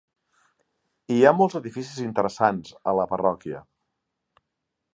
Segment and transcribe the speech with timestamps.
[1.15, 3.61] Hi ha molts edificis interessants a la parròquia.